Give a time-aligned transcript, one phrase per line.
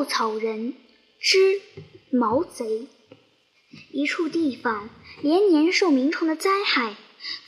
[0.00, 0.72] 稻草人
[1.20, 1.60] 之
[2.10, 2.86] 毛贼。
[3.92, 4.88] 一处地方
[5.20, 6.96] 连年受鸣虫的灾害，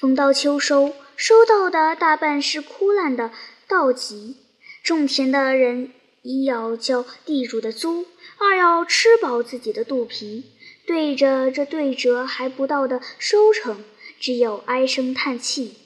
[0.00, 3.30] 逢到秋收，收到的大半是枯烂的
[3.68, 4.34] 稻秸。
[4.82, 5.92] 种田的人
[6.22, 8.06] 一要交地主的租，
[8.38, 10.42] 二要吃饱自己的肚皮。
[10.84, 13.84] 对着这对折还不到的收成，
[14.18, 15.76] 只有唉声叹气。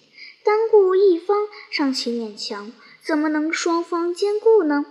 [0.42, 2.72] 单顾一方尚且勉强，
[3.02, 4.86] 怎么能双方兼顾呢？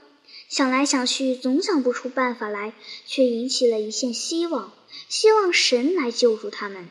[0.53, 2.73] 想来想去，总想不出办法来，
[3.07, 4.71] 却引起了一线希望，
[5.09, 6.89] 希望神来救助他们。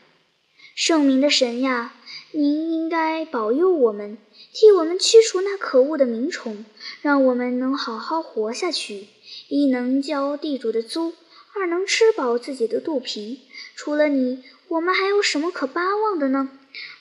[0.75, 1.93] 圣明的神呀，
[2.31, 4.17] 您应该保佑我们，
[4.51, 6.65] 替我们驱除那可恶的鸣虫，
[7.01, 9.07] 让我们能好好活下去，
[9.47, 11.13] 一能交地主的租。
[11.55, 13.43] 二能吃饱自己的肚皮，
[13.77, 16.49] 除了你，我们还有什么可巴望的呢？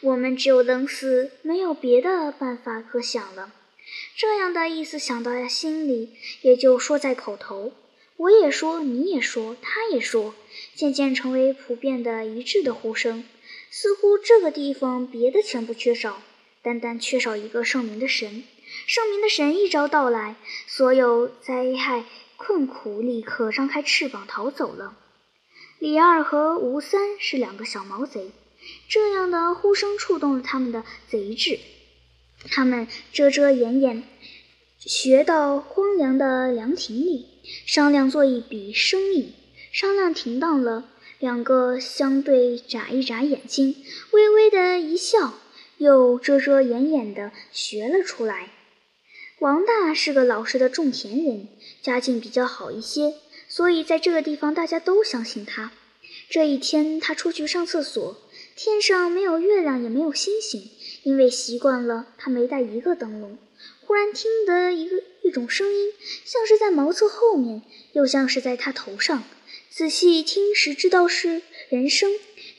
[0.01, 3.53] 我们只有等死，没有别的办法可想了。
[4.17, 6.11] 这样的意思想到心里，
[6.43, 7.73] 也就说在口头。
[8.17, 10.35] 我也说，你也说，他也说，
[10.75, 13.25] 渐渐成为普遍的一致的呼声。
[13.71, 16.23] 似乎这个地方别的全不缺少，
[16.63, 18.45] 单单缺少一个圣明的神。
[18.87, 22.05] 圣明的神一朝到来，所有灾害。
[22.37, 24.99] 困苦立刻张开翅膀逃走了。
[25.79, 28.33] 李二和吴三是两个小毛贼，
[28.89, 31.61] 这样的呼声触动了他们的贼志。
[32.51, 34.03] 他们遮遮掩掩，
[34.79, 37.27] 学到荒凉的凉亭里，
[37.67, 39.35] 商量做一笔生意。
[39.71, 43.77] 商量停当了，两个相对眨一眨眼睛，
[44.11, 45.35] 微微的一笑，
[45.79, 48.51] 又遮遮掩掩的学了出来。
[49.39, 51.49] 王大是个老实的种田人，
[51.81, 53.15] 家境比较好一些，
[53.49, 55.73] 所以在这个地方大家都相信他。
[56.29, 58.17] 这一天，他出去上厕所，
[58.55, 60.71] 天上没有月亮，也没有星星，
[61.03, 63.39] 因为习惯了，他没带一个灯笼。
[63.81, 65.93] 忽然听得一个一种声音，
[66.25, 69.23] 像是在茅厕后面，又像是在他头上。
[69.71, 72.11] 仔细一听时，知道是人声。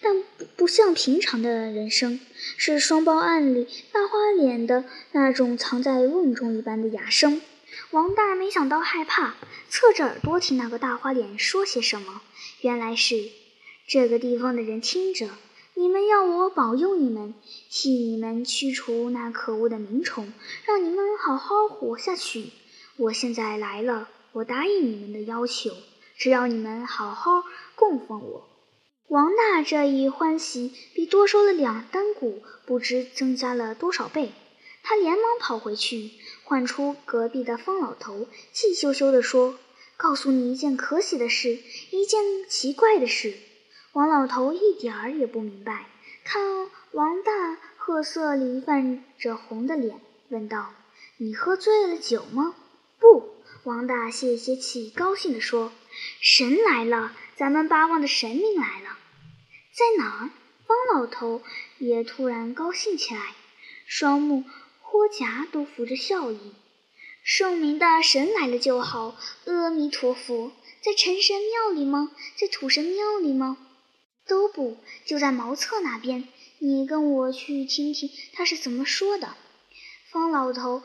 [0.02, 2.20] 但不不像平常的人声，
[2.58, 4.84] 是双胞案里大花脸的
[5.14, 7.42] 那种藏在瓮中一般的哑声。
[7.92, 9.36] 王大没想到害怕，
[9.70, 12.22] 侧着耳朵听那个大花脸说些什么。
[12.60, 13.30] 原来是
[13.88, 15.30] 这个地方的人听着，
[15.76, 17.34] 你们要我保佑你们，
[17.70, 20.32] 替你们驱除那可恶的鸣虫，
[20.66, 22.52] 让你们好好活下去。
[22.96, 25.72] 我现在来了，我答应你们的要求，
[26.16, 28.48] 只要你们好好供奉我。
[29.08, 34.32] 王大这一欢喜，比多收了两担谷不知增加了多少倍。
[34.84, 36.12] 他连忙跑回去，
[36.44, 39.58] 唤出隔壁的方老头，气羞羞地说
[39.98, 41.58] ：“告诉你一件可喜的事，
[41.90, 43.34] 一件奇怪的事。”
[43.94, 45.86] 王老头一点儿也不明白，
[46.24, 50.74] 看王大褐色里泛着红的脸，问道
[51.18, 52.56] ：“你喝醉了酒吗
[53.00, 55.72] ？”“不。”王大泄泄气，高兴地说
[56.20, 58.98] ：“神来了。”咱们巴望的神明来了，
[59.74, 60.30] 在哪儿？
[60.66, 61.44] 方老头
[61.78, 63.22] 也突然高兴起来，
[63.86, 64.44] 双目
[64.82, 66.54] 豁颊都浮着笑意。
[67.24, 69.16] 圣明的神来了就好，
[69.46, 70.52] 阿弥陀佛。
[70.82, 72.12] 在陈神庙里吗？
[72.36, 73.58] 在土神庙里吗？
[74.28, 76.28] 都不，就在茅厕那边。
[76.60, 79.36] 你跟我去听听他是怎么说的。
[80.12, 80.82] 方老头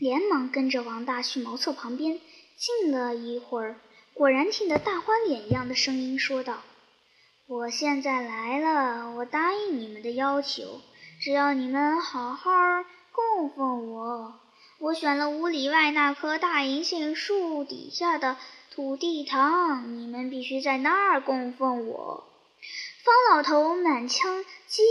[0.00, 2.20] 连忙跟着王大去茅厕旁边，
[2.56, 3.80] 静了一会儿。
[4.14, 6.62] 果然听得大花脸一样的声音说道
[7.48, 10.80] ：“我现在来了，我答应你们的要求，
[11.20, 12.50] 只要你们好好
[13.12, 14.40] 供奉我。
[14.78, 18.36] 我选了五里外那棵大银杏树底下的
[18.70, 22.24] 土地堂，你们必须在那儿供奉我。”
[23.06, 24.82] 方老头满腔激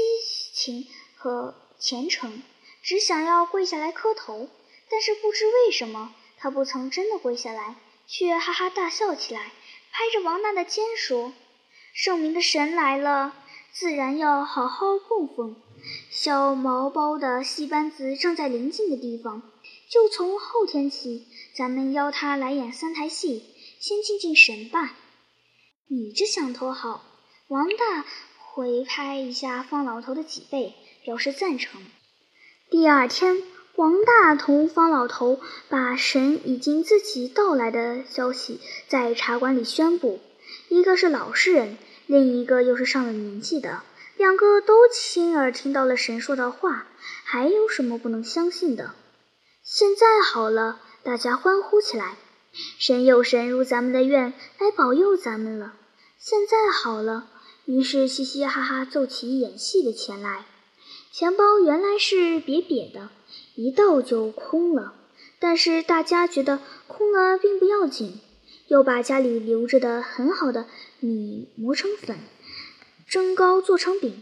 [0.54, 0.88] 情
[1.18, 2.42] 和虔诚，
[2.82, 4.48] 只想要跪下来磕头，
[4.90, 7.76] 但是不知为什么，他不曾真的跪下来。
[8.08, 9.52] 却哈哈大笑起来，
[9.92, 11.34] 拍着王娜的肩说
[11.94, 13.36] ：“圣明的神来了，
[13.74, 15.58] 自然要好好供奉。
[16.10, 19.42] 小毛包的戏班子正在临近的地方，
[19.90, 23.44] 就从后天起，咱们邀他来演三台戏，
[23.82, 24.96] 先敬敬神吧。”
[25.92, 27.04] 你这想头好！
[27.48, 28.04] 王大
[28.40, 31.80] 回拍一下方老头的脊背，表示赞成。
[32.72, 33.44] 第二天。
[33.76, 40.22] 王大同方老头把神已经自己到来的消息在茶馆里宣布，
[40.70, 43.84] 一个是老实人，另一个又是上了年纪的，
[44.16, 46.88] 两个都亲耳听到了神说的话，
[47.26, 48.96] 还有什么不能相信的？
[49.62, 52.16] 现在好了，大家欢呼起来，
[52.80, 55.74] 神有神如咱们的愿来保佑咱们了。
[56.18, 57.28] 现在好了，
[57.66, 60.46] 于是嘻嘻哈哈奏起演戏的钱来，
[61.12, 63.10] 钱包原来是瘪瘪的。
[63.56, 64.94] 一到就空了，
[65.40, 68.20] 但是大家觉得空了并不要紧，
[68.68, 70.68] 又把家里留着的很好的
[71.00, 72.18] 米磨成粉，
[73.08, 74.22] 蒸糕做成饼，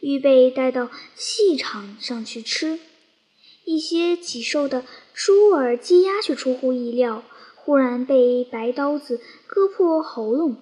[0.00, 2.80] 预备带到戏场上去吃。
[3.64, 4.84] 一些挤瘦的
[5.14, 7.22] 猪儿、鸡鸭却出乎意料，
[7.54, 10.56] 忽然被白刀子割破喉咙，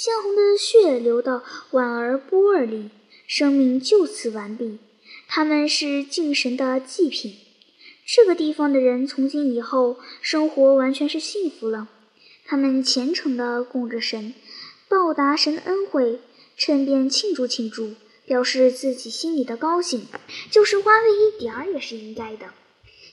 [0.00, 1.42] 鲜红的血流到
[1.72, 2.88] 碗儿钵儿里，
[3.26, 4.78] 生命就此完毕。
[5.28, 7.36] 他们是敬神的祭品。
[8.06, 11.86] 这个地方的人从今以后生活完全是幸福了。
[12.46, 14.32] 他们虔诚地供着神，
[14.88, 16.20] 报答神的恩惠，
[16.56, 17.92] 趁便庆祝庆祝，
[18.24, 20.06] 表示自己心里的高兴，
[20.50, 22.46] 就是花费一点儿也是应该的。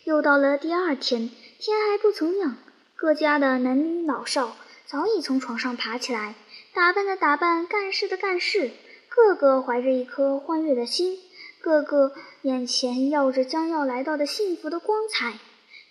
[0.05, 1.29] 又到了第二天，
[1.59, 2.55] 天还不曾亮，
[2.95, 4.55] 各家的男女老少
[4.85, 6.35] 早已从床上爬起来，
[6.77, 8.69] 打扮的打扮，干事的干事，
[9.09, 11.17] 个个怀着一颗欢悦的心，
[11.59, 12.13] 个个
[12.43, 15.39] 眼前耀着将要来到的幸福的光彩。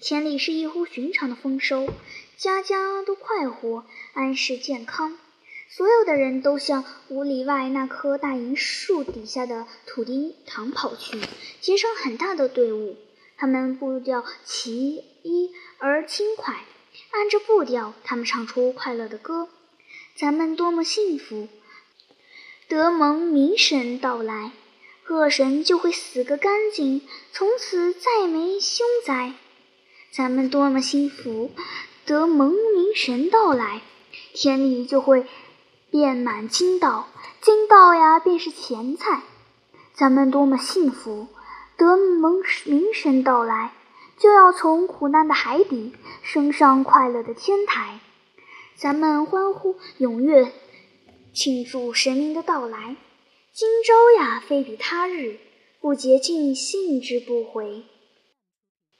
[0.00, 1.88] 田里是异乎寻常的丰收。
[2.37, 5.19] 家家都快活，安适健康。
[5.69, 11.21] 所有的人都向五里外那棵大银树底下的土地堂跑去，
[11.61, 12.97] 结成很大的队伍。
[13.37, 16.55] 他们步调齐一而轻快，
[17.11, 19.49] 按着步调，他们唱出快乐的歌。
[20.18, 21.46] 咱们多么幸福，
[22.68, 24.52] 得蒙明神到来，
[25.08, 27.02] 恶神就会死个干净，
[27.32, 29.34] 从此再没凶灾。
[30.10, 31.50] 咱们多么幸福。
[32.06, 33.82] 得蒙明神到来，
[34.32, 35.26] 田里就会
[35.90, 37.08] 遍满金稻，
[37.42, 39.20] 金稻呀便是钱财。
[39.92, 41.26] 咱们多么幸福！
[41.76, 43.72] 得蒙明神到来，
[44.16, 45.92] 就要从苦难的海底
[46.22, 48.00] 升上快乐的天台。
[48.78, 50.52] 咱们欢呼踊跃，
[51.32, 52.96] 庆祝神明的到来。
[53.55, 55.38] 今朝呀，非比他日，
[55.81, 57.84] 不洁净，兴致不回。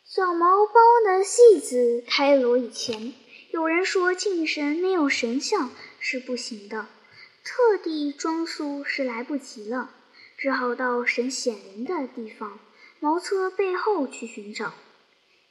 [0.03, 3.13] 小毛包的戏子开锣以前，
[3.51, 5.71] 有人说敬神没有神像
[6.01, 6.87] 是不行的，
[7.45, 9.91] 特地装束是来不及了，
[10.39, 12.59] 只好到神显灵的地方
[12.99, 14.73] 茅厕背后去寻找。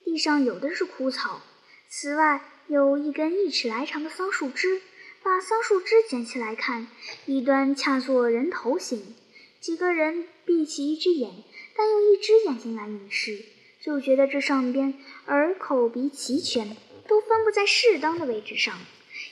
[0.03, 1.41] 地上有的是枯草，
[1.87, 4.81] 此外有一根一尺来长的桑树枝，
[5.21, 6.87] 把桑树枝捡起来看，
[7.27, 9.13] 一端恰作人头形。
[9.59, 11.31] 几个人闭起一只眼，
[11.75, 13.39] 但用一只眼睛来凝视。
[13.81, 14.95] 就觉得这上边
[15.27, 16.75] 耳、口、鼻齐全，
[17.07, 18.79] 都分布在适当的位置上。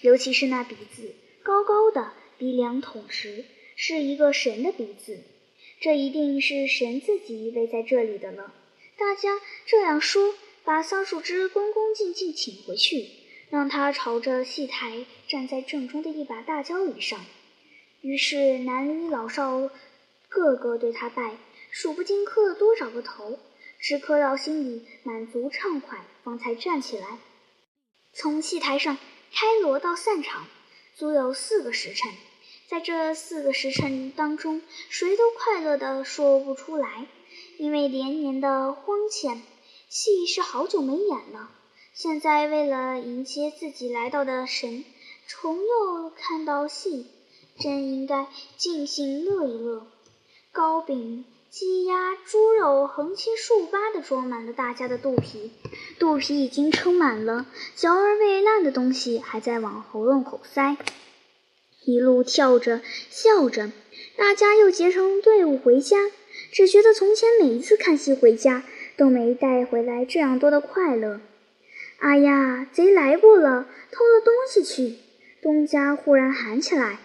[0.02, 3.46] 尤其是那鼻子，高高的，鼻梁挺直，
[3.76, 5.18] 是一个神的鼻子。
[5.80, 8.54] 这一定是神自己位在这里的了。
[8.96, 13.08] 大家这样说，把桑树枝恭恭敬敬请回去，
[13.54, 17.24] 让他朝着戏台站在正中的一把大交椅上。
[18.02, 19.70] 于是男女老少
[20.28, 21.38] 个个对他拜，
[21.70, 23.38] 数不尽磕了多少个头。
[23.80, 27.20] 直磕到心里满足畅快，方才站起来。
[28.12, 28.98] 从戏台上
[29.32, 30.48] 开锣到散场，
[30.96, 32.12] 足有四个时辰。
[32.68, 37.06] 在这四个时辰当中，谁都快乐的说不出来，
[37.60, 39.44] 因为连年的荒歉，
[39.90, 41.52] 戏是好久没演了。
[41.94, 44.84] 现在为了迎接自己来到的神，
[45.28, 47.06] 重又看到戏，
[47.60, 49.86] 真应该尽兴乐一乐。
[50.52, 51.26] 糕饼。
[51.52, 55.52] 鸡鸭猪肉横七竖八地装满了大家的肚皮，
[56.00, 57.46] 肚皮已经撑满了，
[57.76, 60.76] 嚼而未烂的东西还在往喉咙口塞。
[61.86, 62.82] 一路跳着
[63.12, 63.72] 笑着，
[64.18, 66.10] 大家又结成队伍回家，
[66.52, 68.64] 只觉得从前每一次看戏回家
[68.98, 71.22] 都没带回来这样多的快乐。
[72.04, 74.98] 哎呀，贼来过了，偷了东西去！
[75.42, 77.00] 东家忽然喊起来：“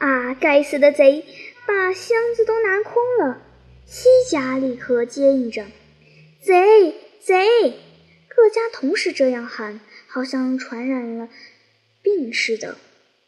[0.00, 1.22] 啊，该死的贼，
[1.66, 3.42] 把箱子都拿空了！”
[3.84, 5.66] 西家立刻接应着
[6.40, 7.46] ：“贼贼！”
[8.34, 11.28] 各家同时这样喊，好像传染了
[12.00, 12.78] 病似的。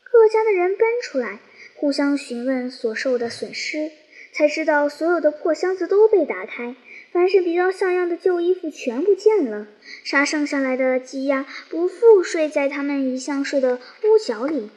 [0.03, 1.41] 各家的人奔出来，
[1.77, 3.91] 互相询问所受的损失，
[4.33, 6.75] 才知道所有的破箱子都被打开，
[7.13, 9.67] 凡是比较像样的旧衣服全不见了。
[10.05, 14.71] 杀剩下来的鸡鸭不复睡在他们一向睡的屋角里，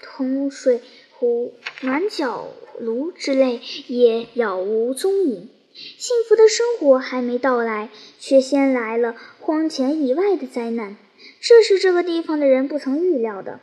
[0.00, 2.48] 通水壶、暖脚。
[2.80, 10.96] 炉之类也杳无踪影，幸福的生活还没到来，却先来了荒前以外的灾难。
[11.42, 13.60] 这是这个地方的人不曾预料的。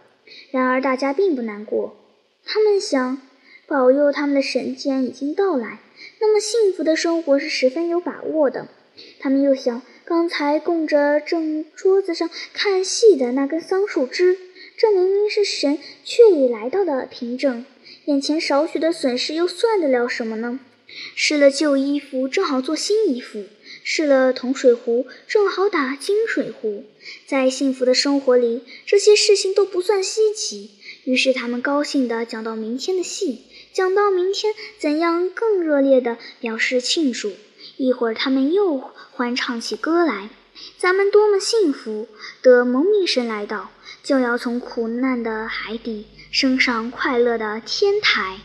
[0.51, 1.97] 然而大家并不难过，
[2.45, 3.19] 他们想，
[3.67, 5.81] 保佑他们的神既然已经到来，
[6.21, 8.69] 那么幸福的生活是十分有把握的。
[9.19, 14.38] 他们又想，刚才供着正桌子上看戏的那根桑树枝，
[14.77, 17.65] 这明明是神确已来到的凭证。
[18.05, 20.62] 眼前少许的损失又算得了什么呢？
[21.13, 23.41] 失了旧衣服，正好做新衣服；
[23.83, 26.86] 试了铜水壶，正好打金水壶。
[27.25, 30.71] 在幸福的生活里，这些事情都不算稀奇。
[31.07, 37.31] 于是他们高兴地讲到明天的戏，讲到明天怎样更热烈地表示庆祝。
[37.77, 38.77] 一会儿，他们又
[39.11, 40.29] 欢唱起歌来
[40.77, 42.09] ：“咱们多么幸福！”
[42.43, 43.71] 的蒙面神来到，
[44.03, 48.41] 就要从苦难的海底升上快乐的天台。